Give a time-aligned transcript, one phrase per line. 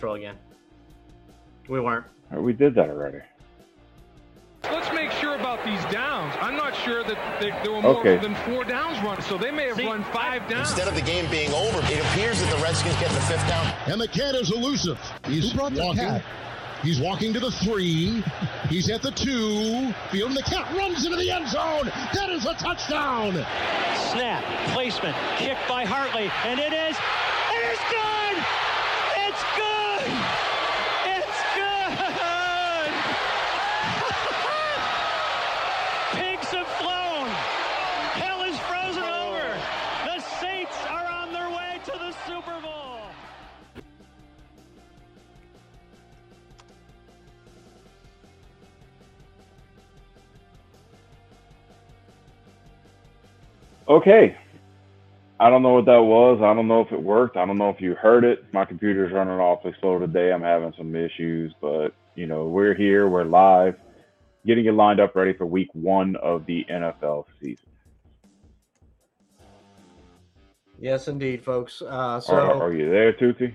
[0.00, 0.36] Central again.
[1.68, 2.04] We weren't.
[2.32, 3.18] We did that already.
[4.62, 6.36] Let's make sure about these downs.
[6.40, 8.16] I'm not sure that they, there were more Okay.
[8.18, 10.70] than four downs run, so they may have See, run five downs.
[10.70, 13.66] Instead of the game being over, it appears that the Redskins get the fifth down.
[13.88, 15.00] And the cat is elusive.
[15.26, 15.98] He's Who brought the walking.
[16.04, 16.22] cat?
[16.84, 18.22] He's walking to the three.
[18.68, 19.92] He's at the two.
[20.12, 21.86] Field and the cat runs into the end zone.
[22.14, 23.32] That is a touchdown.
[24.12, 24.44] Snap,
[24.74, 27.27] placement, kick by Hartley, and it is, it is
[53.98, 54.36] Okay.
[55.40, 56.40] I don't know what that was.
[56.40, 57.36] I don't know if it worked.
[57.36, 58.44] I don't know if you heard it.
[58.52, 60.32] My computer's running awfully slow today.
[60.32, 63.76] I'm having some issues, but you know, we're here, we're live,
[64.46, 67.66] getting you lined up ready for week one of the NFL season.
[70.80, 71.82] Yes, indeed, folks.
[71.82, 73.52] Uh, so are, are you there, Tuti?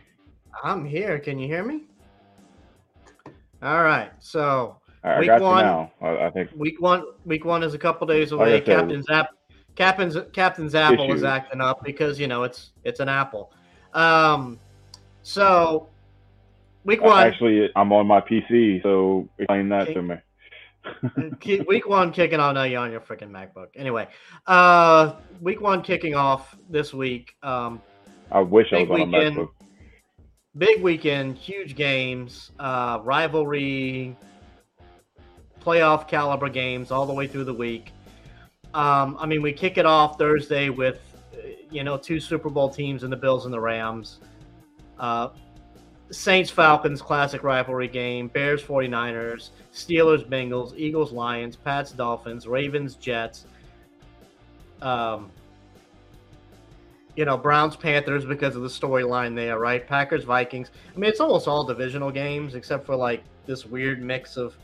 [0.62, 1.20] I'm here.
[1.20, 1.84] Can you hear me?
[3.62, 4.12] All right.
[4.20, 5.66] So I, I Week one.
[5.66, 8.52] I, I think week one, week one is a couple days Like away.
[8.60, 9.30] said- Captain's app,
[9.76, 13.52] Captain's Captain's Apple is acting up because you know it's it's an Apple.
[13.94, 14.60] Um,
[15.24, 15.88] so
[16.84, 19.94] week one, actually I'm on my PC, so explain that Okay.
[19.96, 20.16] to me.
[21.68, 22.54] Week one kicking off.
[22.56, 23.68] No, you're on your freaking MacBook.
[23.78, 24.06] Anyway,
[24.48, 27.36] uh, week one kicking off this week.
[27.42, 27.82] Um,
[28.34, 29.06] I wish I was on a.
[29.32, 29.48] MacBook.
[30.58, 34.18] big weekend, huge games, uh, rivalry,
[35.66, 37.93] playoff caliber games all the way through the week.
[38.74, 41.00] Um, I mean, we kick it off Thursday with,
[41.70, 44.20] you know, two Super Bowl teams in the Bills and the Rams.
[45.00, 45.30] Uh,
[46.12, 53.46] Saints Falcons classic rivalry game, Bears 49ers, Steelers Bengals, Eagles Lions, Pats Dolphins, Ravens Jets.
[54.82, 55.32] Um,
[57.16, 59.86] you know, Browns Panthers because of the storyline there, right?
[59.88, 60.72] Packers Vikings.
[60.94, 64.56] I mean, it's almost all divisional games except for like this weird mix of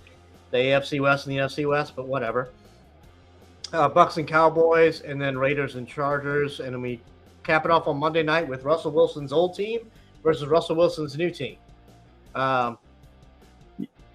[0.51, 2.49] the AFC West and the NFC West, but whatever.
[3.71, 6.99] Uh, Bucks and Cowboys, and then Raiders and Chargers, and then we
[7.43, 9.81] cap it off on Monday night with Russell Wilson's old team
[10.23, 11.57] versus Russell Wilson's new team.
[12.35, 12.77] Um,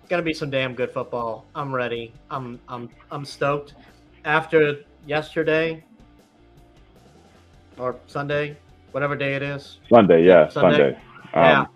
[0.08, 1.46] gonna be some damn good football.
[1.54, 2.12] I'm ready.
[2.30, 3.74] I'm I'm I'm stoked.
[4.24, 5.84] After yesterday
[7.78, 8.56] or Sunday,
[8.92, 9.78] whatever day it is.
[9.88, 10.76] Sunday, yeah, Sunday.
[10.78, 10.98] Sunday.
[11.32, 11.60] Yeah.
[11.60, 11.68] Um,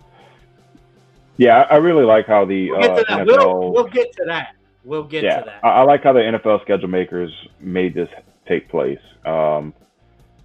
[1.36, 3.18] yeah, I I really like how the We'll get uh.
[3.18, 3.26] NFL.
[3.26, 4.54] We'll, we'll get to that.
[4.88, 5.60] We'll get yeah, to that.
[5.62, 8.08] I, I like how the NFL schedule makers made this
[8.48, 8.98] take place.
[9.26, 9.74] Um,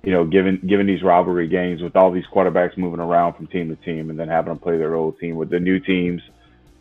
[0.04, 3.70] you know, given given these rivalry games with all these quarterbacks moving around from team
[3.70, 6.22] to team, and then having them play their old team with the new teams,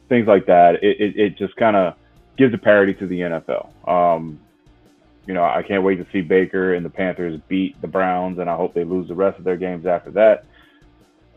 [0.08, 0.82] things like that.
[0.82, 1.94] It it, it just kind of
[2.36, 3.88] gives a parity to the NFL.
[3.88, 4.40] Um,
[5.28, 8.50] you know, I can't wait to see Baker and the Panthers beat the Browns, and
[8.50, 10.46] I hope they lose the rest of their games after that.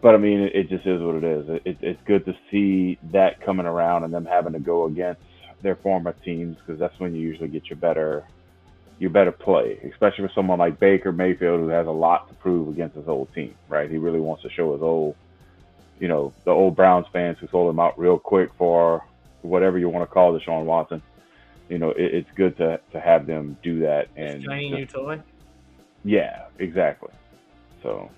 [0.01, 1.49] But I mean, it, it just is what it is.
[1.49, 5.21] It, it, it's good to see that coming around and them having to go against
[5.65, 8.23] their former teams because that's when you usually get your better
[8.97, 12.69] your better play, especially for someone like Baker Mayfield who has a lot to prove
[12.69, 13.91] against his old team, right?
[13.91, 15.15] He really wants to show his old,
[15.99, 19.03] you know, the old Browns fans who sold him out real quick for
[19.41, 21.01] whatever you want to call Deshaun Watson.
[21.67, 25.21] You know, it, it's good to to have them do that and Shiny new toy.
[26.03, 27.11] yeah, exactly.
[27.83, 28.09] So,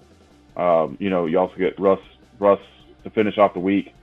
[0.57, 2.02] um, you know, you also get Russ
[2.40, 2.59] Russ
[3.03, 3.94] to finish off the week.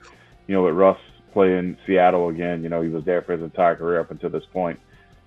[0.47, 0.99] You know, with Russ
[1.35, 4.29] playing in Seattle again, you know, he was there for his entire career up until
[4.29, 4.79] this point.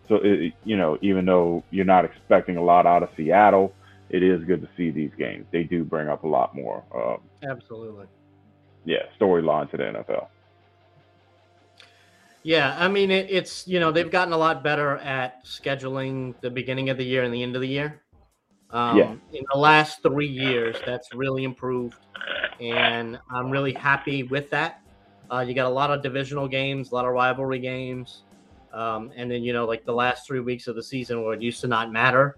[0.08, 3.74] So, it, you know, even though you're not expecting a lot out of Seattle,
[4.08, 5.44] it is good to see these games.
[5.52, 8.06] They do bring up a lot more, um, Absolutely.
[8.86, 10.28] yeah, storyline to the NFL.
[12.42, 16.48] Yeah, I mean it, it's you know they've gotten a lot better at scheduling the
[16.48, 18.00] beginning of the year and the end of the year.
[18.70, 19.12] Um, Yeah.
[19.34, 21.98] In the last three years, that's really improved,
[22.60, 24.80] and I'm really happy with that.
[25.30, 28.22] Uh, you got a lot of divisional games, a lot of rivalry games,
[28.72, 31.42] um, and then you know like the last three weeks of the season where it
[31.42, 32.36] used to not matter.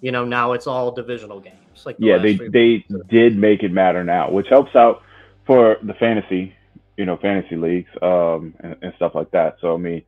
[0.00, 1.84] You know now it's all divisional games.
[1.84, 5.02] Like the yeah, they they did make it matter now, which helps out
[5.46, 6.54] for the fantasy,
[6.96, 9.56] you know, fantasy leagues um, and, and stuff like that.
[9.60, 10.02] So I mean,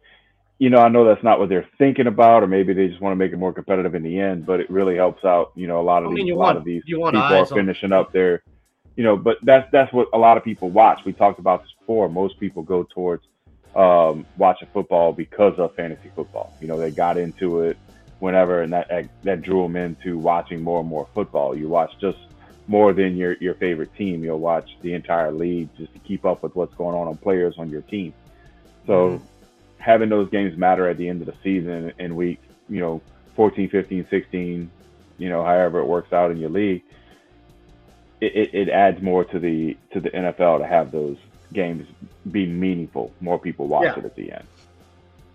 [0.58, 3.12] you know, I know that's not what they're thinking about, or maybe they just want
[3.12, 4.46] to make it more competitive in the end.
[4.46, 5.52] But it really helps out.
[5.54, 7.46] You know, a lot of I mean, these, a lot of these want people are
[7.46, 8.42] finishing up their,
[8.96, 9.16] you know.
[9.16, 11.00] But that's that's what a lot of people watch.
[11.04, 12.08] We talked about this before.
[12.08, 13.22] Most people go towards
[13.74, 16.52] um, watching football because of fantasy football.
[16.60, 17.76] You know, they got into it
[18.18, 21.56] whenever, and that that drew them into watching more and more football.
[21.56, 22.18] You watch just
[22.66, 24.24] more than your your favorite team.
[24.24, 27.54] You'll watch the entire league just to keep up with what's going on on players
[27.58, 28.14] on your team.
[28.86, 29.20] So Mhm.
[29.78, 33.02] having those games matter at the end of the season in week, you know,
[33.34, 34.70] 14, 15, 16,
[35.18, 36.82] you know, however it works out in your league,
[38.20, 41.16] it, it, it adds more to the to the NFL to have those
[41.54, 41.86] games
[42.30, 43.12] be meaningful.
[43.20, 43.98] More people watch Yeah.
[43.98, 44.44] it at the end.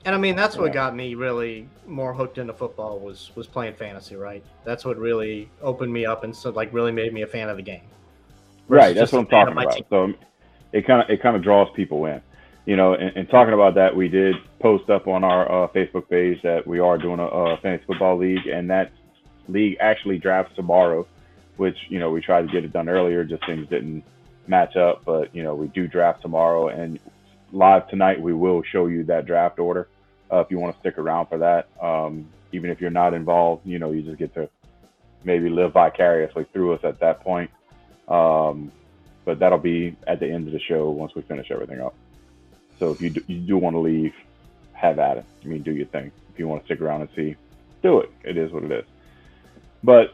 [0.05, 0.73] And I mean, that's what Yeah.
[0.73, 4.43] got me really more hooked into football was was playing fantasy, right?
[4.63, 7.57] That's what really opened me up and so like really made me a fan of
[7.57, 7.81] the game.
[8.67, 9.73] Right, that's what I'm talking about.
[9.73, 9.85] team.
[9.89, 10.13] So
[10.71, 12.21] it kind of it kind of draws people in,
[12.65, 12.93] you know.
[12.93, 16.65] And, and talking about that, we did post up on our uh, Facebook page that
[16.67, 18.91] we are doing a, a fantasy football league, and that
[19.47, 21.07] league actually drafts tomorrow,
[21.57, 24.03] which you know we tried to get it done earlier, just things didn't
[24.49, 25.05] match up.
[25.05, 26.99] But you know we do draft tomorrow, and
[27.51, 29.87] live tonight we will show you that draft order
[30.31, 31.69] uh, if you want to stick around for that.
[31.81, 34.49] Um, even if you're not involved, you know you just get to
[35.23, 37.51] maybe live vicariously through us at that point.
[38.07, 38.71] Um,
[39.25, 41.93] but that'll be at the end of the show once we finish everything up.
[42.79, 44.13] So if you do, you do want to leave,
[44.73, 45.25] have at it.
[45.43, 46.11] I mean, do your thing.
[46.33, 47.35] If you want to stick around and see,
[47.83, 48.09] do it.
[48.23, 48.85] It is what it is.
[49.83, 50.13] But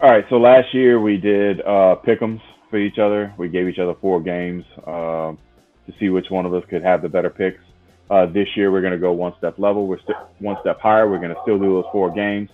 [0.00, 2.40] all right, so last year we did uh, pick'ems
[2.70, 3.34] for each other.
[3.36, 5.38] We gave each other four games um,
[5.86, 7.60] to see which one of us could have the better picks.
[8.08, 9.86] Uh, this year we're going to go one step level.
[9.86, 11.08] We're st- one step higher.
[11.08, 12.50] We're going to still do those four games,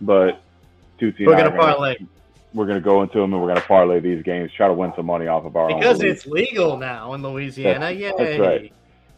[0.00, 0.40] but
[0.98, 1.96] Tootsie We're are gonna- parlay
[2.54, 4.72] we're going to go into them and we're going to parlay these games, try to
[4.72, 5.78] win some money off of our own.
[5.78, 7.90] because it's legal now in Louisiana.
[7.90, 8.12] Yay!
[8.16, 8.72] that's right.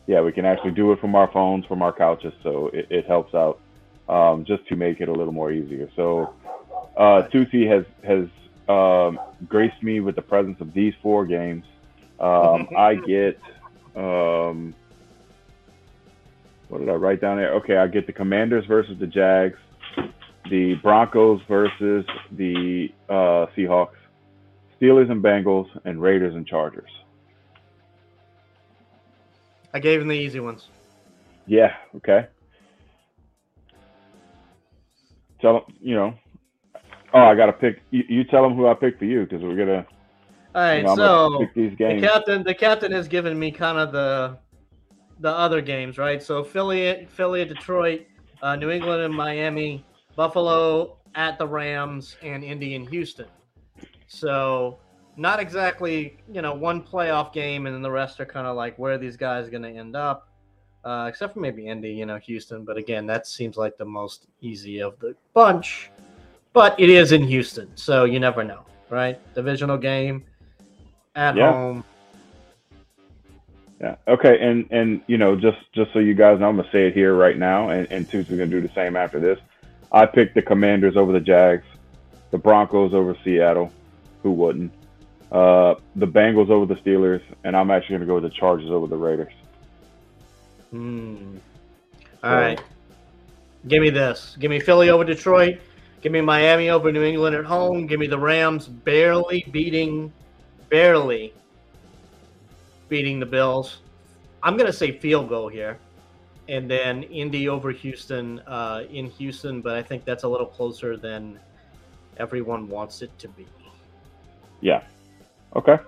[0.06, 3.06] yeah, we can actually do it from our phones, from our couches, so it, it
[3.06, 3.60] helps out
[4.08, 5.88] um, just to make it a little more easier.
[5.94, 6.34] So
[6.96, 8.26] uh, Tootsie has has
[8.70, 9.18] um,
[9.48, 11.64] graced me with the presence of these four games.
[12.18, 13.38] Um, I get
[13.96, 14.74] um,
[16.68, 17.52] what did I write down there?
[17.54, 19.58] Okay, I get the Commanders versus the Jags,
[20.48, 23.96] the Broncos versus the uh, Seahawks,
[24.80, 26.90] Steelers and Bengals, and Raiders and Chargers.
[29.74, 30.68] I gave him the easy ones.
[31.46, 31.74] Yeah.
[31.96, 32.28] Okay.
[35.40, 36.14] Tell them, you know.
[37.12, 37.82] Oh, I gotta pick.
[37.90, 39.86] You, you tell them who I picked for you because we're gonna.
[40.54, 42.02] All right, you know, so pick these the games.
[42.02, 44.38] captain, the captain has given me kind of the
[45.20, 46.22] the other games, right?
[46.22, 48.06] So Philly, Philly, Detroit,
[48.42, 49.84] uh, New England, and Miami,
[50.16, 53.26] Buffalo at the Rams, and Indy and Houston.
[54.06, 54.78] So
[55.16, 58.78] not exactly, you know, one playoff game, and then the rest are kind of like
[58.78, 60.28] where are these guys going to end up,
[60.84, 62.64] uh, except for maybe Indy, you know, Houston.
[62.64, 65.90] But again, that seems like the most easy of the bunch.
[66.52, 69.18] But it is in Houston, so you never know, right?
[69.34, 70.24] Divisional game
[71.14, 71.52] at Yeah.
[71.52, 71.84] home.
[73.80, 73.94] Yeah.
[74.08, 74.38] Okay.
[74.40, 77.14] And and you know, just just so you guys know, I'm gonna say it here
[77.14, 79.38] right now, and and Toots is gonna do the same after this.
[79.92, 81.64] I picked the Commanders over the Jags,
[82.30, 83.72] the Broncos over Seattle.
[84.22, 84.72] Who wouldn't?
[85.32, 88.86] Uh, the Bengals over the Steelers, and I'm actually gonna go with the Chargers over
[88.88, 89.32] the Raiders.
[90.70, 91.36] Hmm.
[92.22, 92.62] All So- right.
[93.68, 94.36] Give me this.
[94.40, 95.58] Give me Philly over Detroit.
[96.00, 97.86] Give me Miami over New England at home.
[97.86, 100.12] Give me the Rams barely beating,
[100.70, 101.34] barely
[102.88, 103.78] beating the Bills.
[104.42, 105.78] I'm going to say field goal here.
[106.48, 110.96] And then Indy over Houston uh, in Houston, but I think that's a little closer
[110.96, 111.38] than
[112.16, 113.46] everyone wants it to be.
[114.60, 114.82] Yeah.
[115.54, 115.78] Okay.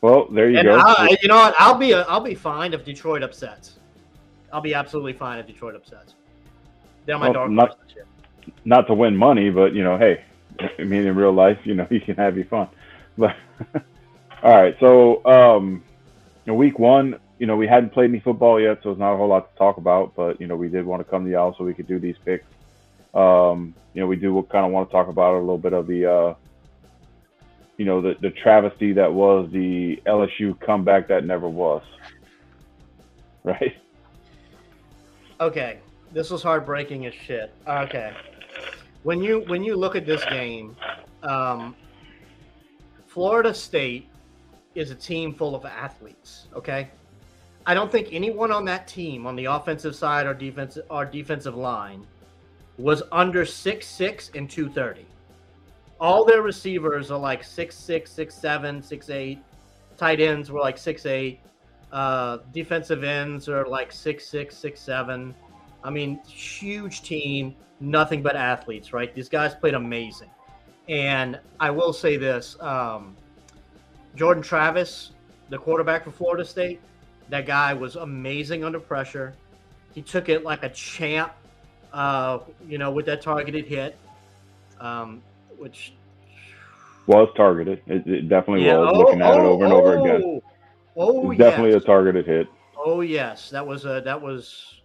[0.00, 0.78] Well, there you And go.
[0.78, 1.54] I, you know what?
[1.58, 3.78] I'll be I'll be fine if Detroit upsets.
[4.52, 6.14] I'll be absolutely fine if Detroit upsets.
[7.04, 8.06] They're my Well, dark not- horse this year.
[8.68, 10.22] Not to win money, but you know, hey,
[10.78, 12.68] I mean, in real life, you know, you can have your fun.
[13.16, 13.34] But
[14.42, 15.82] all right, so um,
[16.46, 19.16] in week one, you know, we hadn't played any football yet, so it's not a
[19.16, 20.14] whole lot to talk about.
[20.14, 22.16] But you know, we did want to come to y'all so we could do these
[22.24, 22.44] picks.
[23.14, 25.86] Um, you know, we do kind of want to talk about a little bit of
[25.86, 26.34] the, uh,
[27.78, 31.82] you know, the the travesty that was the LSU comeback that never was.
[33.44, 33.78] Right.
[35.40, 35.78] Okay,
[36.12, 37.54] this was heartbreaking as shit.
[37.66, 38.12] Okay,
[39.08, 40.76] when you when you look at this game,
[41.22, 41.74] um,
[43.06, 44.06] Florida State
[44.74, 46.48] is a team full of athletes.
[46.54, 46.90] Okay,
[47.64, 51.56] I don't think anyone on that team on the offensive side or defensive or defensive
[51.56, 52.06] line
[52.76, 55.06] was under six six and two thirty.
[55.98, 59.38] All their receivers are like six six, six seven, six eight.
[59.96, 61.40] Tight ends were like six eight.
[61.92, 65.34] Uh, defensive ends are like six six, six seven.
[65.84, 69.14] I mean, huge team, nothing but athletes, right?
[69.14, 70.30] These guys played amazing.
[70.88, 73.14] And I will say this um,
[74.16, 75.12] Jordan Travis,
[75.50, 76.80] the quarterback for Florida State,
[77.28, 79.34] that guy was amazing under pressure.
[79.94, 81.32] He took it like a champ,
[81.92, 83.96] uh, you know, with that targeted hit,
[84.80, 85.22] um,
[85.58, 85.92] which
[87.06, 87.82] was targeted.
[87.86, 88.78] It, it definitely Yeah.
[88.78, 88.90] was.
[88.92, 90.42] Oh, looking at it oh, over and over again, oh,
[91.00, 91.82] Oh, definitely yes.
[91.82, 92.48] a targeted hit.
[92.76, 94.77] Oh yes, that was a that was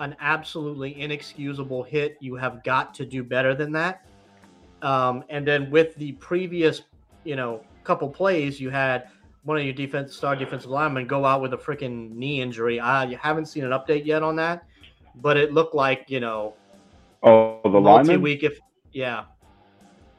[0.00, 2.16] an absolutely inexcusable hit.
[2.20, 4.04] You have got to do better than that.
[4.82, 6.82] Um, and then with the previous,
[7.24, 9.08] you know, couple plays, you had
[9.44, 12.80] one of your defense star defensive linemen go out with a freaking knee injury.
[12.80, 14.64] I haven't seen an update yet on that,
[15.16, 16.54] but it looked like you know
[17.22, 18.06] Oh, the lineman.
[18.06, 18.42] multi-week.
[18.42, 18.58] If
[18.92, 19.24] yeah,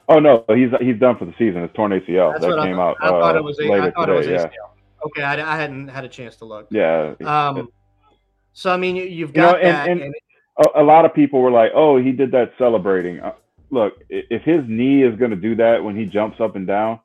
[0.10, 1.64] Oh no, he's he's done for the season.
[1.64, 2.32] It's torn ACL.
[2.34, 3.60] that's that what I came out I thought uh, it was.
[3.60, 4.14] A, later I thought today.
[4.14, 5.06] it was yeah, ACL.
[5.08, 6.68] Okay, I, I hadn't had a chance to look.
[6.70, 7.14] yeah.
[7.26, 7.70] Um,
[8.54, 10.06] so I mean, you, you've You know, got and- that.
[10.06, 10.16] and-
[10.76, 13.32] a, lot of people were like, "Oh, he did that celebrating." Uh,
[13.72, 17.00] look, if his knee is going to do that when he jumps up and down,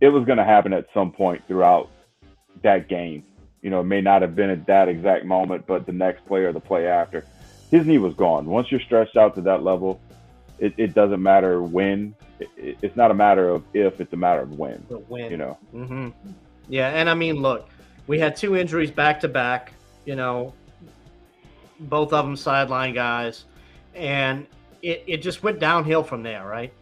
[0.00, 1.88] it was going to happen at some point throughout
[2.62, 3.24] that game.
[3.62, 6.40] You know, it may not have been at that exact moment, but the next play
[6.44, 7.24] or the play after,
[7.70, 8.46] his knee was gone.
[8.46, 10.00] Once you're stretched out to that level,
[10.60, 12.14] it, it doesn't matter when.
[12.38, 14.84] It, it- it's not a matter of if; it's a matter of when.
[14.88, 15.30] the win.
[15.32, 15.58] You know.
[15.72, 16.08] hmm
[16.68, 17.68] Yeah, and I mean, look,
[18.06, 19.72] we had two injuries back to back.
[20.06, 20.54] You know,
[21.80, 23.44] both of them sideline guys,
[23.94, 24.46] and
[24.82, 26.72] it, it just went downhill from there, right?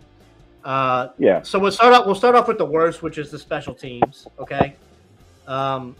[0.64, 1.43] Uh, Yeah.
[1.43, 2.07] so we'll start off.
[2.07, 4.26] We'll start off with the worst, which is the special teams.
[4.38, 4.75] Okay.
[5.47, 5.95] Um,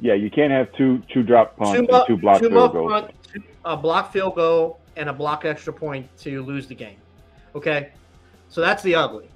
[0.00, 2.90] Yeah, you can't have two two drop punts two, and two block two field goals.
[2.92, 6.96] punt, two- a block field goal and a block extra point to lose the game.
[7.54, 7.90] Okay,
[8.48, 9.28] so that's the ugly.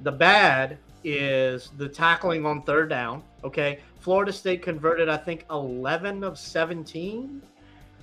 [0.00, 3.22] The bad is the tackling on third down.
[3.44, 7.42] Okay, Florida State converted, I think, eleven of seventeen.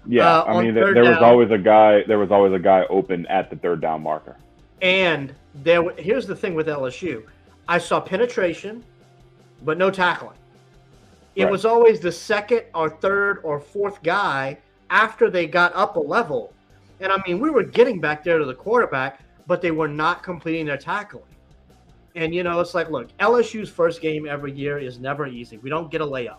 [0.06, 2.04] Yeah, Uh, I mean, there, there was always a guy.
[2.04, 4.36] There was always a guy open at the third down marker.
[4.82, 7.24] And there, here's the thing with LSU:
[7.68, 8.84] I saw penetration,
[9.64, 10.38] but no tackling.
[11.36, 11.52] It Right.
[11.52, 14.58] was always the second or third or fourth guy
[14.90, 16.54] after they got up a level.
[17.00, 20.22] And I mean, we were getting back there to the quarterback, but they were not
[20.22, 21.24] completing their tackling.
[22.16, 25.58] And you know, it's like, look, LSU's first game every year is never easy.
[25.58, 26.38] We don't get a layup.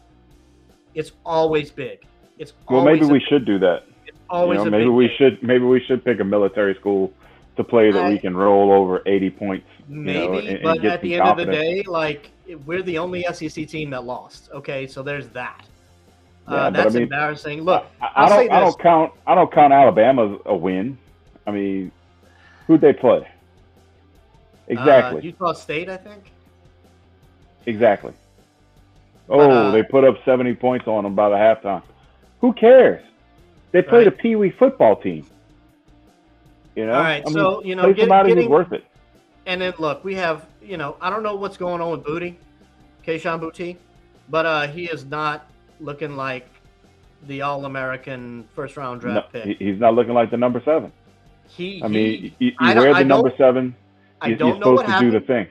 [0.95, 2.05] It's always big.
[2.39, 3.85] It's Well, maybe a- we should do that.
[4.31, 5.17] always you know, maybe we game.
[5.19, 7.13] should maybe we should pick a military school
[7.57, 9.67] to play that I- we can roll over 80 points.
[9.89, 12.31] You Maybe, know, and, and but get at the end of the day, like
[12.67, 14.51] we're the only SEC team that lost.
[14.53, 15.65] Okay, so there's that.
[16.49, 17.63] Yeah, uh, but I that's mean- embarrassing.
[17.63, 20.99] Look, I, I don't I don't count I don't count Alabama a win.
[21.47, 21.93] I mean,
[22.67, 23.29] who'd they play?
[24.69, 25.21] Exactly.
[25.21, 26.33] Uh, Utah State, I think.
[27.67, 28.13] Exactly.
[29.29, 31.83] But, Oh, uh, they put up 70 points on them by the halftime.
[32.45, 33.03] Who cares?
[33.73, 34.19] They played a Right.
[34.19, 35.25] Pee Wee football team.
[36.77, 36.93] You know?
[36.93, 38.85] All right, I mean, so, you know, get- somebody getting- who's worth it.
[39.47, 42.39] And then look, we have, you know, I don't know what's going on with Booty,
[43.07, 43.79] Kayshon Booty,
[44.29, 45.47] but uh, he is not
[45.81, 46.47] looking like
[47.27, 49.57] the All-American first-round No, draft pick.
[49.59, 50.93] he's not looking like the number seven.
[51.49, 53.75] He, I he- mean, you, you I wear the number seven.
[54.21, 55.13] I don't you're know supposed what to happened.
[55.13, 55.47] do the thing.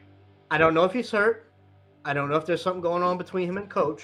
[0.51, 1.49] I don't know if he's hurt.
[2.05, 4.03] I don't know if there's something going on between him and coach,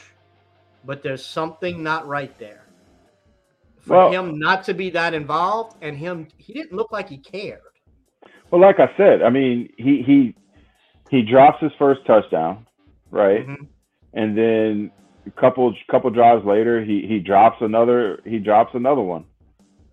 [0.85, 2.63] but there's something not right there.
[3.89, 7.17] For Well- him not to be that involved and him he didn't look like he
[7.17, 7.59] cared.
[8.51, 10.35] Well, like I said, I mean, he he
[11.09, 12.67] he drops his first touchdown,
[13.09, 13.47] right?
[13.47, 13.67] Mhm.
[14.13, 14.91] And then
[15.25, 19.25] a couple couple drives later, he he drops another he drops another one.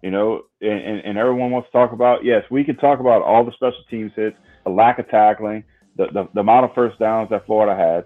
[0.02, 3.22] You know, and, and, and everyone wants to talk about yes, we can talk about
[3.22, 5.64] all the special teams hits, the lack of tackling,
[5.96, 8.04] the, the, the amount of first downs that Florida had,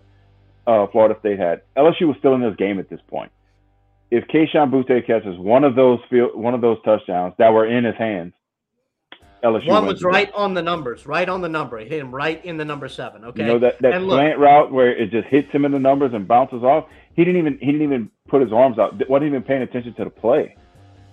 [0.73, 1.63] uh, Florida State had.
[1.77, 3.31] LSU was still in this game at this point.
[4.11, 7.85] If Kayshon Boutte catches one of those field, one of those touchdowns that were in
[7.85, 8.33] his hands,
[9.43, 11.79] LSU One was right on the numbers, right on the number.
[11.79, 13.25] It hit him right in the number seven.
[13.25, 13.43] Okay.
[13.43, 15.79] You know that, that And look- slant route where it just hits him in the
[15.79, 16.87] numbers and bounces off.
[17.15, 19.09] He didn't even he didn't even put his arms out.
[19.09, 20.57] wasn't even paying attention to the play.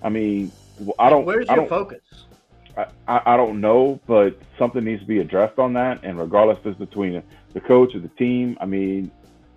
[0.03, 0.51] I mean,
[0.99, 1.25] I don't.
[1.25, 2.01] Where's I your don't, focus?
[3.07, 6.03] I, I don't know, but something needs to be addressed on that.
[6.03, 7.23] And regardless if it's between the,
[7.53, 9.09] the coach or the team, I mean,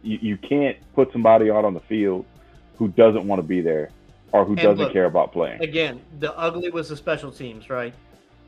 [0.03, 2.25] you, you can't put somebody out on the field
[2.81, 3.91] who doesn't want to be there
[4.33, 5.63] or who And doesn't look, care about playing.
[5.63, 7.93] Again, the ugly was the special teams, right?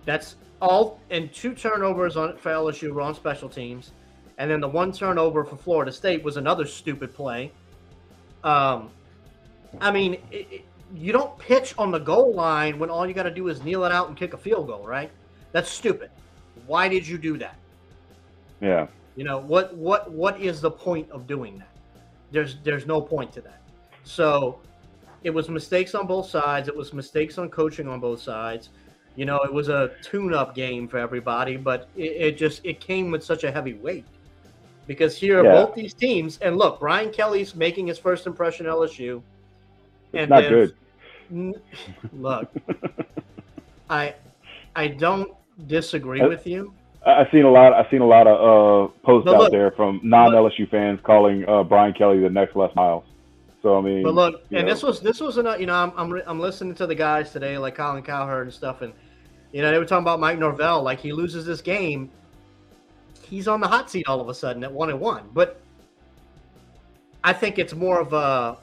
[0.06, 3.92] That's all and two turnovers on for LSU were on special teams.
[4.38, 7.52] And then the one turnover for Florida State was another stupid play.
[8.42, 8.88] Um,
[9.82, 13.24] I mean, it, it, you don't pitch on the goal line when all you got
[13.24, 15.10] to do is kneel it out and kick a field goal, right?
[15.52, 16.10] That's stupid.
[16.66, 17.56] Why did you do that?
[18.62, 18.86] Yeah.
[19.14, 19.74] You know what?
[19.76, 20.10] What?
[20.10, 21.68] What is the point of doing that?
[22.30, 23.61] There's there's no point to that.
[24.04, 24.58] So
[25.24, 26.68] it was mistakes on both sides.
[26.68, 28.70] It was mistakes on coaching on both sides.
[29.14, 33.10] You know, it was a tune-up game for everybody, but it, it just it came
[33.10, 34.04] with such a heavy weight
[34.86, 35.52] because here Yeah.
[35.52, 39.22] both these teams and look, Brian Kelly's making his first impression at LSU.
[40.14, 40.74] It's not good.
[41.30, 41.54] N-
[42.12, 42.50] Look,
[43.90, 44.14] I
[44.74, 45.30] I don't
[45.66, 46.72] disagree Uh, with you.
[47.04, 47.72] I- I've seen a lot.
[47.74, 51.46] I've seen a lot of uh, posts But out there from non LSU fans calling
[51.48, 53.04] uh, Brian Kelly the next Les Miles.
[53.62, 55.60] So I mean, But look, and know, this was this was another.
[55.60, 58.82] You know, I'm I'm, I'm listening to the guys today, like Colin Cowherd and stuff,
[58.82, 58.92] and
[59.52, 60.82] you know they were talking about Mike Norvell.
[60.82, 62.10] Like he loses this game,
[63.22, 65.30] he's on the hot seat all of a sudden at one and one.
[65.32, 65.60] But
[67.24, 68.58] I think it's more of a,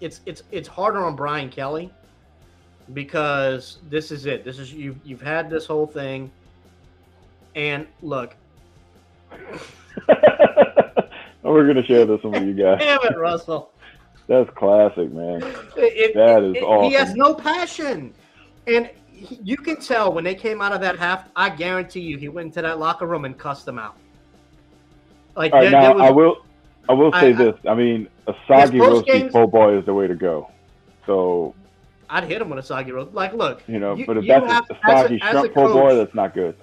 [0.00, 1.92] it's it's it's harder on Brian Kelly
[2.94, 4.44] because this is it.
[4.44, 6.30] This is you've you've had this whole thing,
[7.54, 8.34] and look,
[11.42, 12.78] we're gonna share this one with you guys.
[12.80, 13.72] damn it, Russell.
[14.28, 15.42] That's classic, man.
[15.76, 16.84] It- That is it- awesome.
[16.90, 18.12] He has no passion,
[18.66, 21.24] and he- you can tell when they came out of that half.
[21.34, 23.96] I guarantee you, he went into that locker room and cussed them out.
[25.34, 26.36] Like right, there, now there was, I will.
[26.90, 27.54] I will say I- this.
[27.66, 30.50] I mean, a soggy games- po' boy is the way to go.
[31.06, 31.54] So
[32.10, 33.14] I'd hit him with a soggy road.
[33.14, 35.72] Like, look, you know, You- but if that's have- a- soggy as a shrimp po'
[35.72, 36.54] boy, that's not good.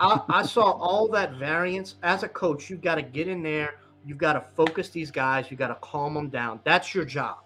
[0.00, 1.96] I, I saw all that variance.
[2.02, 3.74] As a coach, You've got to get in there.
[4.04, 5.50] You got to focus these guys.
[5.50, 6.60] You've got to calm them down.
[6.64, 7.38] That's your job.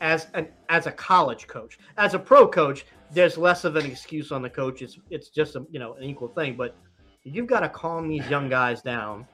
[0.00, 4.30] As an as a college coach, as a pro coach, there's less of an excuse
[4.30, 4.82] on the coach.
[4.82, 6.54] It's it's just a you know an equal thing.
[6.56, 6.76] But
[7.24, 9.26] you've got to calm these young guys down.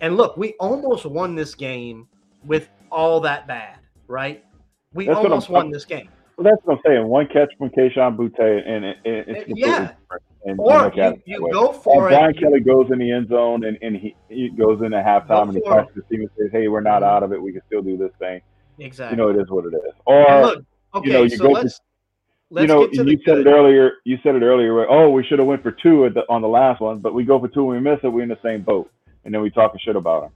[0.00, 2.06] And look, we almost won this game
[2.44, 3.78] with all that bad,
[4.08, 4.44] right?
[4.92, 6.08] We That's almost won this game.
[6.36, 7.06] Well, that's what I'm saying.
[7.06, 9.94] One catch from Kayshon Boutte, and it, it, it's uh, completely Yeah.
[10.08, 10.22] different.
[10.44, 12.12] And you Or at you, you go Or for it.
[12.12, 15.54] Brian Kelly goes in the end zone and, and he, he goes into halftime and
[15.54, 17.10] he to the team and says, "Hey, we're not mm-hmm.
[17.10, 17.42] out of it.
[17.42, 18.40] We can still do this thing."
[18.78, 19.16] exactly.
[19.16, 19.92] You know, it is what it is.
[20.06, 21.80] And Or look, okay, know, you so go let's
[22.50, 23.46] let's you know, get to you said good.
[23.46, 23.92] it earlier.
[24.04, 24.74] You said it earlier.
[24.74, 27.14] Where, oh, we should have went for two at the, on the last one, but
[27.14, 28.08] we go for two and we miss it.
[28.08, 28.90] We're in the same boat,
[29.24, 30.30] and then we talking shit about him.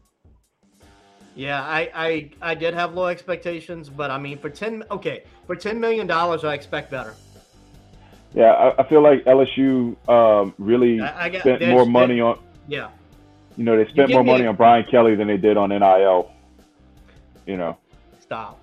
[1.36, 5.56] Yeah, I, I I did have low expectations, but I mean for ten okay for
[5.56, 7.14] ten million dollars, I expect better.
[8.34, 12.38] Yeah, I, I feel like LSU um, really I, I got spent more money on.
[12.66, 12.90] Yeah,
[13.56, 16.30] You know, they spent more money a- on Brian Kelly than they did on NIL.
[17.46, 17.78] You know,
[18.20, 18.58] stop.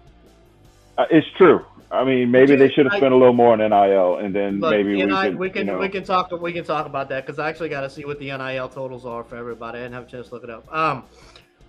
[0.97, 1.65] Uh, it's true.
[1.91, 4.71] I mean, maybe they should have spent a little more on NIL, and then Look,
[4.71, 7.25] maybe we could, we can you know, we can talk we can talk about that
[7.25, 9.79] because I actually got to see what the NIL totals are for everybody.
[9.79, 10.73] I didn't have a chance to look it up.
[10.73, 11.03] Um,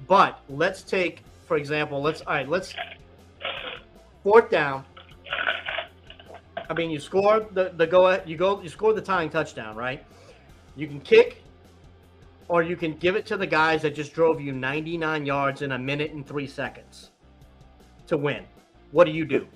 [0.07, 2.75] but let's take for example, let's all right, let's
[4.23, 4.85] fourth down.
[6.69, 10.05] I mean, you score the the go you go you score the tying touchdown, right?
[10.77, 11.43] You can kick,
[12.49, 15.73] or you can give it to the guys that just drove you 99 yards in
[15.73, 17.11] a minute and three seconds
[18.07, 18.45] to win.
[18.91, 19.47] What do you do?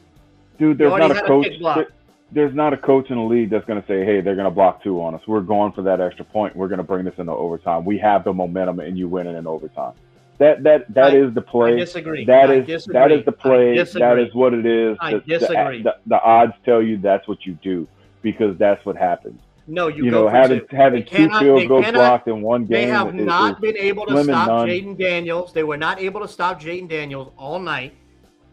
[0.59, 1.47] dude, there's not a a coach.
[1.61, 1.88] there-
[2.33, 4.51] there's not a coach in the league that's going to say, "Hey, they're going to
[4.51, 5.21] block two on us.
[5.29, 6.57] We're going for that extra point.
[6.57, 7.85] We're going to bring this into overtime.
[7.85, 9.92] We have the momentum, and you win it in overtime."
[10.38, 11.77] That that that I- is the I play.
[11.77, 12.25] disagree.
[12.27, 12.92] That I is disagree.
[12.94, 13.77] that is the play.
[13.79, 14.96] That is what it is.
[15.01, 15.83] I The- the- disagree.
[15.83, 17.88] The, the odds tell you that's what you do
[18.22, 19.40] because that's what happens.
[19.68, 20.77] No, you, You, go know, having two.
[20.77, 23.61] having They two cannot- field goals cannot- blocked in one They have is- not is-
[23.61, 24.49] been able to stop.
[24.68, 25.53] Jayden Daniels.
[25.53, 27.94] They were not able to stop Jayden Daniels all night.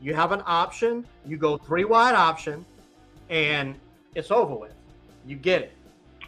[0.02, 1.06] You have an option.
[1.26, 2.66] You go three wide option,
[3.30, 3.76] and
[4.16, 4.74] it's over with.
[5.28, 5.72] You get it.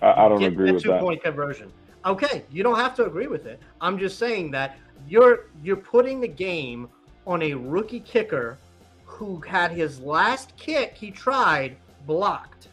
[0.02, 1.02] I, I don't agree that with two that.
[1.02, 1.72] point conversion.
[2.06, 3.60] Okay, you don't have to agree with it.
[3.82, 6.90] I'm just saying that you're you're putting the game
[7.28, 8.58] on a rookie kicker
[9.06, 12.68] who had his last kick he tried blocked.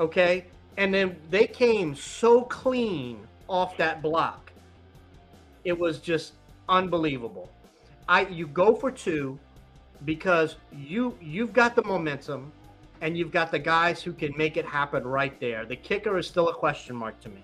[0.00, 4.52] Okay, and then they came so clean off that block.
[5.64, 6.34] It was just
[6.68, 7.50] unbelievable.
[8.08, 9.38] I you go for two
[10.04, 12.52] because you you've got the momentum
[13.00, 15.64] and you've got the guys who can make it happen right there.
[15.64, 17.42] The kicker is still a question mark to me,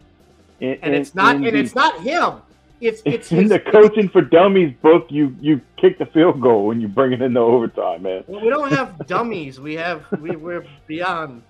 [0.61, 2.43] In- and it's not and the- it's not him.
[2.81, 6.67] It's it's in his, the coaching for dummies book, you you kick the field goal
[6.67, 8.25] when you bring it into overtime, man.
[8.27, 9.61] Well, we don't have dummies.
[9.61, 11.43] We have we we're beyond.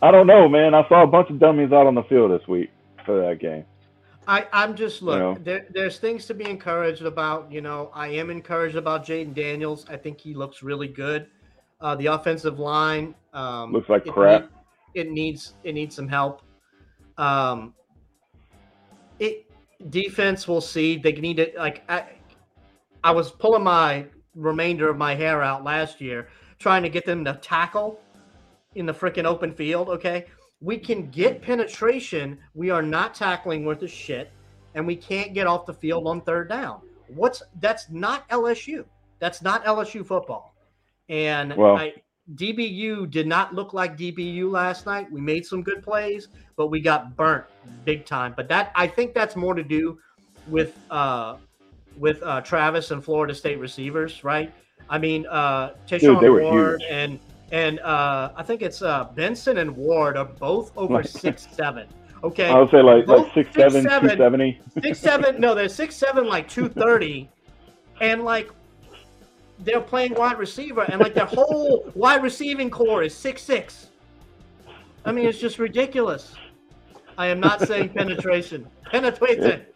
[0.00, 0.74] I don't know, man.
[0.74, 2.70] I saw a bunch of dummies out on the field this week
[3.04, 3.64] for that game.
[4.28, 5.18] I I'm just look.
[5.18, 5.36] know.
[5.42, 7.50] There, there's things to be encouraged about.
[7.50, 9.86] You know, I am encouraged about Jayden Daniels.
[9.88, 11.26] I think he looks really good.
[11.80, 14.42] Uh, the offensive line um, Looks like crap.
[14.42, 14.50] need-
[14.94, 16.42] it needs it needs some help.
[17.18, 17.74] Um,
[19.18, 19.50] it
[19.90, 20.96] defense we'll see.
[20.96, 21.56] They need it.
[21.56, 22.04] Like I,
[23.04, 26.28] I was pulling my remainder of my hair out last year
[26.58, 28.00] trying to get them to tackle
[28.74, 29.88] in the freaking open field.
[29.88, 30.26] Okay,
[30.60, 32.38] we can get penetration.
[32.54, 34.30] We are not tackling worth a shit,
[34.74, 36.80] and we can't get off the field on third down.
[37.08, 38.84] What's that's not LSU.
[39.18, 40.54] That's not LSU football.
[41.08, 41.94] And Well- I,
[42.34, 45.10] DBU did not look like DBU last night.
[45.10, 47.44] We made some good plays, but we got burnt
[47.84, 48.34] big time.
[48.36, 49.98] But that I think that's more to do
[50.46, 51.36] with uh,
[51.96, 54.52] with uh, Travis and Florida State receivers, right?
[54.90, 56.90] I mean, uh, Tishon were Ward huge.
[56.90, 57.18] and
[57.50, 61.88] and uh, I think it's uh, Benson and Ward are both over six seven.
[62.24, 64.10] Okay, I would say like Both like six six, seven, seven.
[64.10, 64.60] two seventy.
[64.82, 65.40] six seven.
[65.40, 67.28] No, they're six seven, like two thirty,
[68.00, 68.50] and like
[69.60, 73.88] they're playing wide receiver, and like their whole wide receiving core is six six.
[75.04, 76.34] I mean, it's just ridiculous.
[77.16, 78.66] I am not saying penetration.
[78.90, 79.66] Penetration.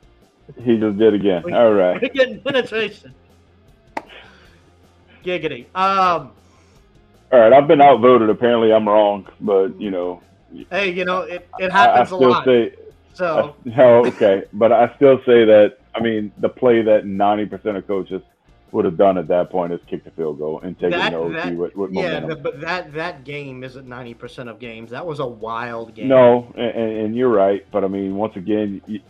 [0.63, 1.43] He just did again.
[1.45, 2.01] We- All right.
[2.01, 3.15] We're getting penetration.
[5.25, 5.67] Giggity.
[5.75, 6.33] Um.
[7.33, 7.53] All right.
[7.53, 8.31] I've been outvoted.
[8.31, 10.23] Apparently, I'm wrong, but you know,
[10.71, 11.49] Hey, you know it.
[11.59, 12.45] It I, I happens a lot.
[12.45, 12.75] say.
[13.15, 15.79] so I, oh, okay, but I still say that.
[15.95, 18.23] I mean, the play that 90% of coaches
[18.73, 21.17] would have done at that point is kick the field goal and take That- it
[21.17, 22.29] to OT that- with, with yeah, momentum.
[22.31, 24.91] but, but that that game isn't ninety percent of games.
[24.91, 26.09] That was a wild game.
[26.09, 27.65] No, and, and you're right.
[27.71, 29.01] But I mean, once again, you,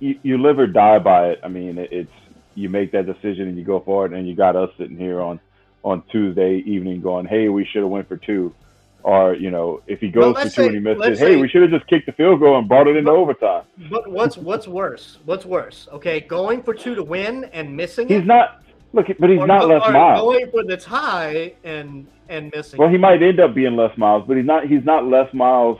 [0.00, 1.40] you, you live or die by it.
[1.44, 2.10] I mean, it's
[2.54, 4.12] you make that decision and you go for it.
[4.12, 5.38] And you got us sitting here on
[5.84, 8.54] on Tuesday evening going, "Hey, we should have went for two.
[9.02, 11.34] Or you know, if he goes for two say- and he misses it, let's hey,
[11.34, 13.64] say- we should have just kicked the field goal and brought it into But- overtime.
[13.90, 15.18] But what's what's worse?
[15.26, 15.88] What's worse?
[15.92, 18.62] Okay, going for two to win and missing He's it, not
[18.94, 20.20] look, but he's or, not Les Miles.
[20.20, 22.78] going for the tie and and missing.
[22.78, 24.66] Well, he might end up being Les Miles, but he's not.
[24.66, 25.78] He's not Les Miles.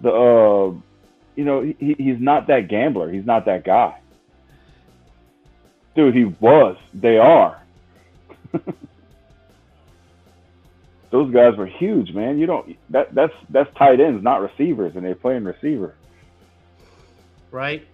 [0.00, 0.74] The uh,
[1.34, 3.10] you know, he, he's not that gambler.
[3.10, 3.98] He's not that guy.
[5.94, 6.76] Dude, he was.
[6.94, 7.62] They are.
[11.10, 12.38] Those guys were huge, man.
[12.38, 12.76] You don't.
[12.90, 15.94] That that's that's tight ends, not receivers, and they're playing receiver.
[17.50, 17.86] right?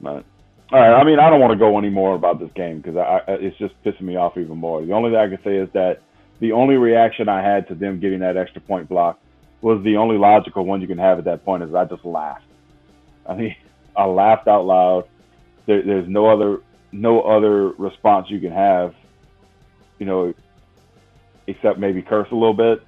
[0.00, 0.24] But
[0.72, 0.94] all right.
[0.94, 2.96] I mean, I don't want to go any more about this game because
[3.28, 4.84] it's just pissing me off even more.
[4.84, 6.00] The only thing I can say is that
[6.40, 9.20] the only reaction I had to them getting that extra point block
[9.60, 12.44] was the only logical one you can have at that point is I just laughed.
[13.26, 13.56] I mean,
[13.96, 15.04] I laughed out loud.
[15.66, 16.58] There, there's no other
[16.92, 18.94] no other response you can have,
[19.98, 20.32] you know,
[21.46, 22.82] except maybe curse a little bit.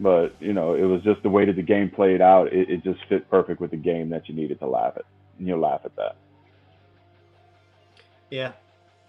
[0.00, 2.52] But you know, it was just the way that the game played out.
[2.52, 5.04] It, it just fit perfect with the game that you needed to laugh at.
[5.38, 6.16] And you laugh at that.
[8.32, 8.52] Yeah,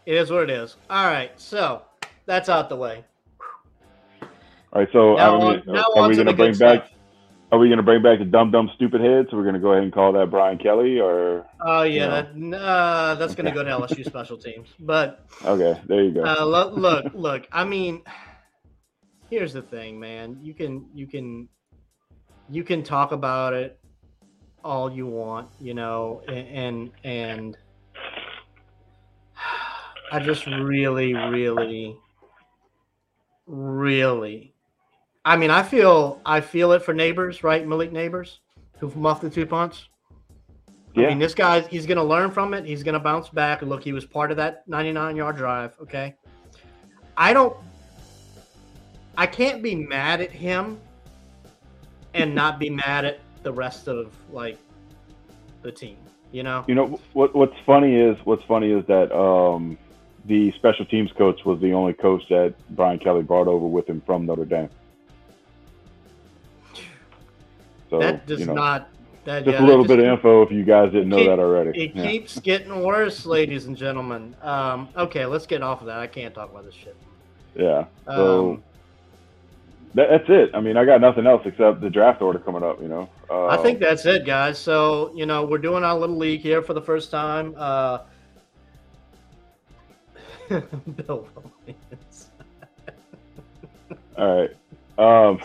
[0.06, 0.76] it is what it is.
[0.90, 1.84] All right, so
[2.26, 3.06] that's out the way.
[4.74, 6.88] All right, so Now are on, we, now are we gonna bring back?
[6.88, 6.90] stuff.
[7.54, 9.28] Are we gonna bring back the dumb dumb stupid head?
[9.32, 12.58] So we're gonna go ahead and call that Brian Kelly, or Oh yeah, No.
[12.60, 14.68] that, uh, that's going to go to LSU special teams.
[14.78, 16.26] But okay, there you go.
[16.26, 17.48] uh, lo- look, look.
[17.50, 18.02] I mean,
[19.30, 20.38] here's the thing, man.
[20.42, 21.48] You can you can
[22.50, 23.80] you can talk about it
[24.66, 27.56] all you want, you know, a- and and
[30.14, 31.98] I just really, really,
[33.48, 34.54] really.
[35.26, 37.66] I mean, I feel I feel it for Nabers, right?
[37.68, 38.38] Malik Nabers
[38.78, 39.88] who muffed the two punts.
[40.94, 42.66] yeah, I mean, this guy, he's going to learn from it.
[42.66, 43.62] He's going to bounce back.
[43.62, 45.74] Look, he was part of that 99 yard drive.
[45.82, 46.16] Okay.
[47.16, 47.56] I don't,
[49.18, 50.80] I can't be mad at him
[52.14, 54.58] and not be mad at the rest of like
[55.62, 55.98] the team,
[56.32, 56.66] you know?
[56.68, 57.34] you know what?
[57.34, 59.78] What's funny is what's funny is that um,
[60.26, 64.02] the special teams coach was the only coach that Brian Kelly brought over with him
[64.06, 64.70] from Notre Dame.
[67.90, 68.90] So that does you know, not,
[69.26, 71.28] that, just yeah, a little just bit of info if you guys didn't know keep-
[71.28, 71.84] that already.
[71.84, 72.10] It Yeah.
[72.10, 74.36] keeps getting worse, ladies and gentlemen.
[74.42, 76.00] Um, okay, let's get off of that.
[76.00, 76.96] I can't talk about this shit.
[77.56, 77.86] Yeah.
[78.08, 78.64] So Um,
[79.94, 80.52] that, that's it.
[80.56, 82.82] I mean, I got nothing else except the draft order coming up.
[82.82, 83.10] You know.
[83.30, 84.58] Uh, I think that's it, guys.
[84.58, 87.54] So you know, we're doing our little league here for the first time.
[87.56, 88.00] Uh,
[90.50, 91.28] Bill
[91.66, 92.30] Williams.
[94.18, 94.50] All right.
[94.98, 95.40] Um,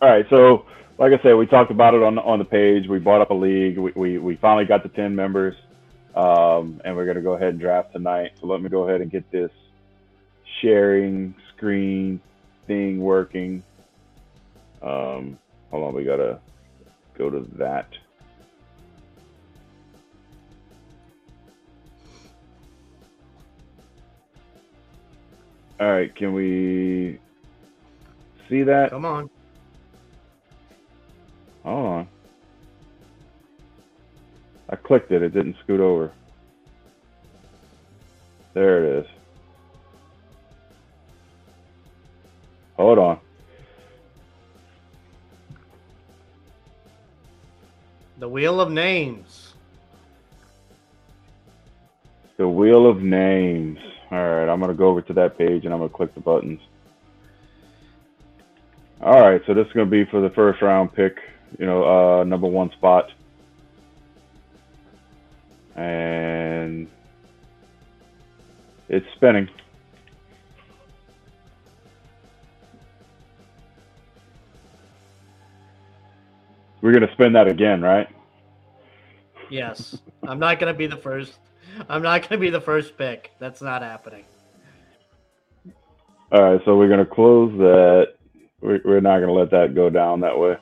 [0.00, 0.26] all right.
[0.30, 0.66] So,
[0.98, 2.88] like I said, we talked about it on on the page.
[2.88, 3.78] We bought up a league.
[3.78, 5.54] We we, we finally got the ten members,
[6.16, 8.32] um, and we're gonna go ahead and draft tonight.
[8.40, 9.50] So let me go ahead and get this
[10.60, 12.20] sharing screen
[12.66, 13.62] thing working.
[14.82, 15.38] Um,
[15.70, 15.94] hold on.
[15.94, 16.40] We gotta
[17.16, 17.88] go to that.
[25.82, 26.14] All right.
[26.14, 27.18] Can we
[28.48, 28.90] see that?
[28.90, 29.28] Come on.
[31.64, 32.08] Hold on.
[34.68, 35.24] I clicked it.
[35.24, 36.12] It didn't scoot over.
[38.54, 39.10] There it is.
[42.76, 43.18] Hold on.
[48.20, 49.54] The Wheel of Names.
[52.36, 53.80] The wheel of names.
[54.12, 56.60] All right, I'm gonna go over to that page and I'm gonna click the buttons.
[59.00, 61.16] All right, so this is gonna be for the first round pick.
[61.58, 61.84] You know,
[62.20, 63.10] uh, number one spot.
[65.76, 66.88] And
[68.90, 69.48] it's spinning.
[76.82, 78.08] We're gonna spin that again, right?
[79.48, 80.02] Yes.
[80.22, 81.38] I'm not gonna be the first.
[81.88, 83.30] I'm not gonna be the first pick.
[83.38, 84.24] That's not happening.
[86.30, 88.14] All right, so we're gonna close that.
[88.60, 90.56] We're, we're not gonna let that go down that way.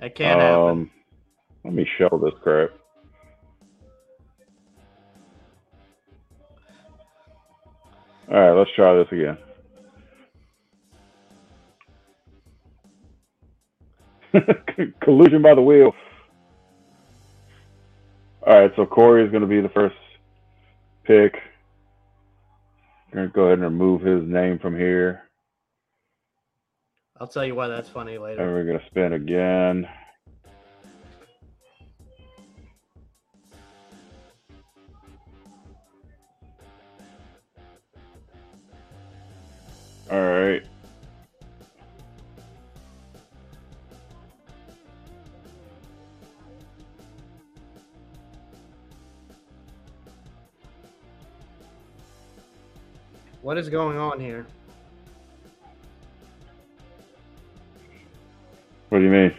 [0.00, 0.68] It can't happen.
[0.68, 0.90] Um,
[1.64, 2.70] let me show this crap.
[8.30, 9.36] All right, let's try this again.
[15.02, 15.92] Collusion by the wheel.
[18.44, 19.94] All right, so Corey is going to be the first
[21.04, 21.34] pick.
[23.08, 25.22] I'm going to go ahead and remove his name from here.
[27.20, 28.52] I'll tell you why that's funny And later.
[28.52, 29.86] we're going to spin again.
[40.10, 40.62] All right.
[53.52, 54.46] What is going on here?
[58.88, 59.34] What do you mean?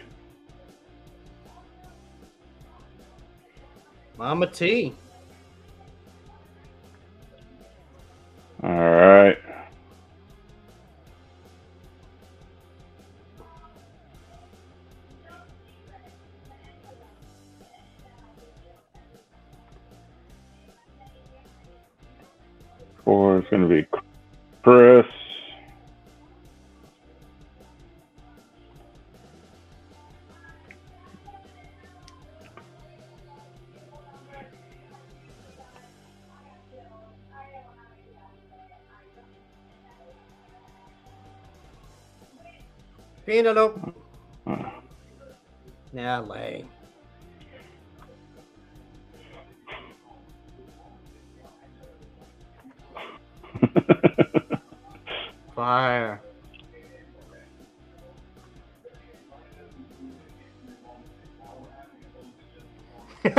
[4.16, 4.94] Mama T.
[43.34, 43.80] Penelope.
[45.92, 46.64] Yeah, lay.
[55.56, 56.20] Fire.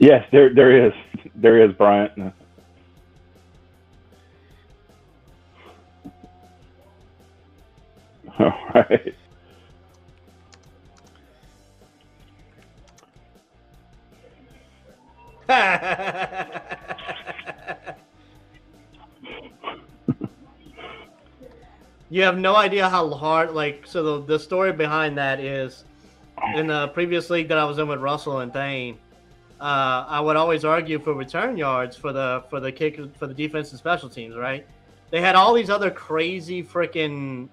[0.00, 0.92] yes, there there is.
[1.36, 2.34] There is Bryant.
[22.08, 25.84] You have no idea how hard like so the, the story behind that is
[26.54, 28.98] in the previous league that I was in with Russell and Thane,
[29.60, 33.34] uh, I would always argue for return yards for the for the kick for the
[33.34, 34.66] defense and special teams, right?
[35.10, 37.48] They had all these other crazy freaking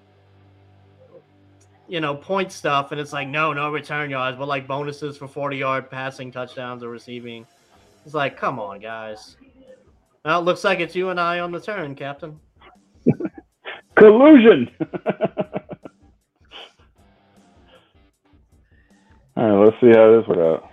[1.90, 5.26] you know point stuff, and it's like no, no return yards, but like bonuses for
[5.26, 7.44] forty yard passing touchdowns or receiving.
[8.06, 9.36] It's like, come on, guys.
[10.24, 12.38] Well, it looks like it's you and I on the turn, Captain.
[13.96, 14.70] Collusion.
[19.36, 20.70] All right, let's see how this works out.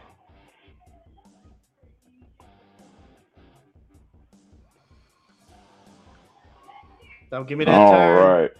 [7.32, 8.42] Don't give me that All turn.
[8.42, 8.52] right.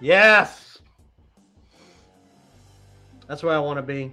[0.00, 0.65] Yes.
[3.26, 4.12] That's where I want to be.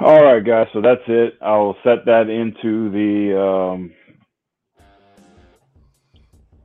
[0.00, 0.66] All right, guys.
[0.72, 1.38] So that's it.
[1.40, 3.92] I will set that into the um,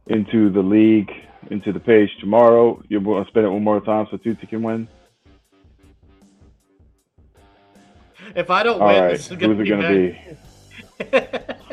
[0.08, 1.12] into the league,
[1.52, 2.82] into the page tomorrow.
[2.88, 4.88] You want to spin it one more time so Tutti can win.
[8.36, 9.12] If I don't All win, right.
[9.12, 11.28] this is Who's gonna it be going to be?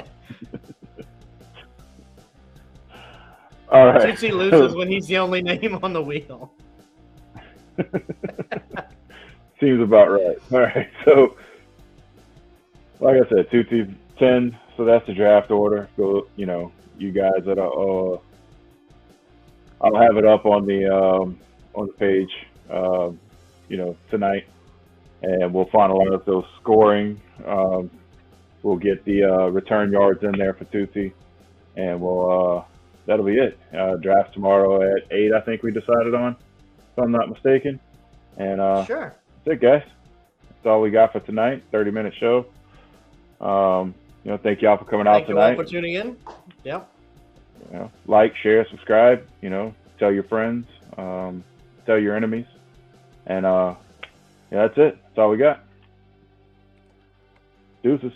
[3.70, 4.02] All right.
[4.02, 6.52] Tootsie loses when he's the only name on the wheel.
[9.60, 10.36] Seems about right.
[10.52, 10.90] All right.
[11.04, 11.36] So,
[13.00, 14.58] like I said, two two ten.
[14.76, 15.88] So that's the draft order.
[15.96, 18.14] Go, you know, you guys that are.
[18.14, 18.18] Uh,
[19.80, 21.38] I'll have it up on the um,
[21.74, 22.30] on the page,
[22.70, 23.18] um,
[23.68, 24.46] you know, tonight,
[25.22, 27.20] and we'll finalize those scoring.
[27.46, 27.90] Um,
[28.62, 31.12] we'll get the uh, return yards in there for Tutti,
[31.76, 32.58] and we'll.
[32.58, 32.64] Uh,
[33.06, 33.58] that'll be it.
[33.76, 35.32] Uh, draft tomorrow at eight.
[35.32, 36.36] I think we decided on,
[36.96, 37.80] if I'm not mistaken.
[38.36, 39.14] And uh, Sure.
[39.44, 39.82] that's it, guys.
[40.48, 41.62] That's all we got for tonight.
[41.72, 42.46] 30 minute show.
[43.40, 45.26] Um, you know, thank y'all for coming out tonight.
[45.26, 45.64] Thank you all tonight.
[45.64, 46.16] for tuning in.
[46.64, 46.90] Yep.
[47.72, 49.26] You know, like, share, subscribe.
[49.42, 51.44] You know, tell your friends, um,
[51.86, 52.46] tell your enemies,
[53.26, 53.74] and uh,
[54.50, 54.98] yeah, that's it.
[55.02, 55.60] That's all we got.
[57.82, 58.12] Deuces.